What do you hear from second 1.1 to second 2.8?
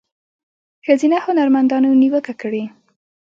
هنرمندانو نیوکه کړې